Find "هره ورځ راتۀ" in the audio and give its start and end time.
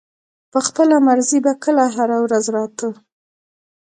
1.95-2.89